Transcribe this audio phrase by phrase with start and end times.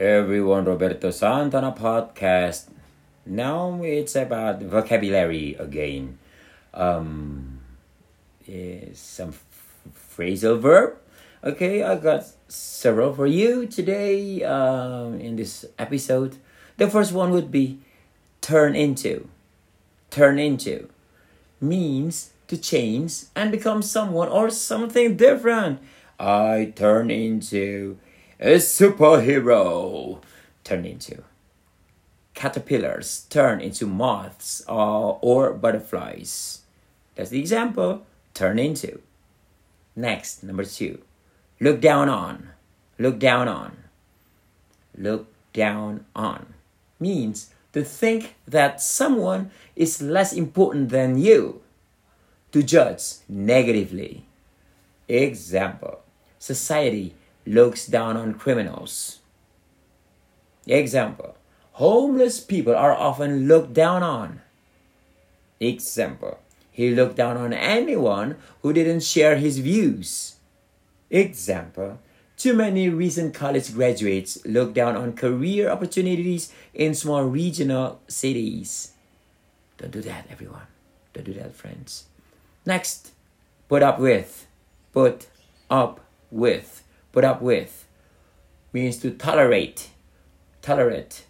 [0.00, 2.68] everyone, Roberto Santana podcast.
[3.26, 6.18] Now it's about vocabulary again.
[6.72, 7.60] Um,
[8.46, 9.34] is some
[10.16, 10.96] phrasal verb.
[11.44, 16.38] Okay, I got several for you today um, in this episode.
[16.78, 17.80] The first one would be
[18.40, 19.28] turn into.
[20.08, 20.88] Turn into
[21.60, 25.78] means to change and become someone or something different.
[26.18, 27.98] I turn into
[28.40, 30.20] a superhero.
[30.64, 31.22] Turn into.
[32.34, 36.62] Caterpillars turn into moths or, or butterflies.
[37.14, 38.06] That's the example.
[38.34, 39.00] Turn into.
[39.94, 41.02] Next, number two.
[41.60, 42.48] Look down on.
[42.98, 43.76] Look down on.
[44.96, 46.54] Look down on
[47.00, 51.62] means to think that someone is less important than you.
[52.52, 54.26] To judge negatively.
[55.08, 56.00] Example
[56.38, 57.14] Society
[57.46, 59.20] looks down on criminals.
[60.66, 61.36] Example
[61.72, 64.40] Homeless people are often looked down on.
[65.58, 66.38] Example
[66.70, 70.36] He looked down on anyone who didn't share his views.
[71.10, 71.98] Example
[72.40, 78.92] too many recent college graduates look down on career opportunities in small regional cities.
[79.76, 80.64] Don't do that, everyone.
[81.12, 82.04] Don't do that, friends.
[82.64, 83.12] Next,
[83.68, 84.46] put up with.
[84.94, 85.28] Put
[85.68, 86.82] up with.
[87.12, 87.86] Put up with
[88.72, 89.90] means to tolerate.
[90.62, 91.24] Tolerate.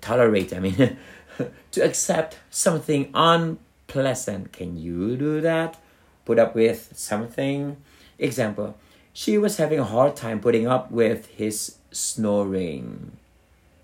[0.00, 0.96] Tolerate, I mean,
[1.72, 4.52] to accept something unpleasant.
[4.52, 5.78] Can you do that?
[6.24, 7.76] Put up with something.
[8.18, 8.76] Example,
[9.12, 13.16] she was having a hard time putting up with his snoring.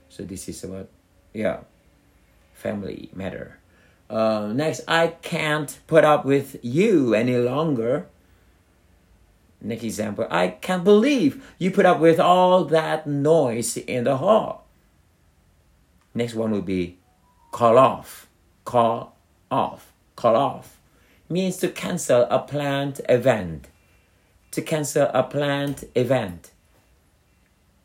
[0.08, 0.88] So this is about,
[1.32, 1.60] yeah,
[2.54, 3.58] family matter.
[4.08, 8.06] Uh, next, I can't put up with you any longer.
[9.62, 14.66] Next example, I can't believe you put up with all that noise in the hall.
[16.14, 16.98] Next one would be
[17.52, 18.26] call off.
[18.64, 19.16] Call
[19.50, 19.92] off.
[20.16, 20.78] Call off
[21.28, 23.68] means to cancel a planned event
[24.50, 26.50] to cancel a planned event.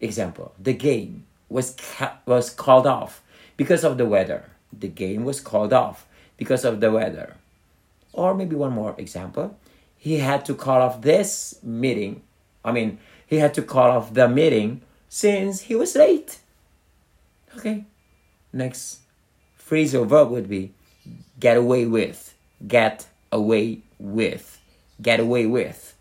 [0.01, 3.21] Example, the game was, ca- was called off
[3.55, 4.49] because of the weather.
[4.77, 6.05] The game was called off
[6.37, 7.35] because of the weather.
[8.13, 9.57] Or maybe one more example.
[9.97, 12.21] He had to call off this meeting.
[12.63, 16.39] I mean, he had to call off the meeting since he was late.
[17.57, 17.85] Okay.
[18.53, 18.99] Next
[19.59, 20.73] phrasal verb would be
[21.39, 22.33] get away with.
[22.67, 24.61] Get away with.
[25.01, 25.95] Get away with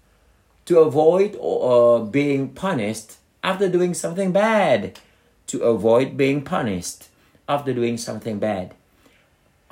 [0.66, 4.99] to avoid uh, being punished after doing something bad.
[5.49, 7.09] To avoid being punished
[7.49, 8.75] after doing something bad.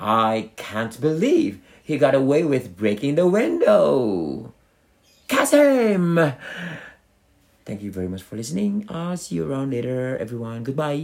[0.03, 4.51] I can't believe he got away with breaking the window.
[5.29, 6.19] Him!
[7.63, 8.85] Thank you very much for listening.
[8.89, 10.63] I'll see you around later, everyone.
[10.63, 10.99] Goodbye.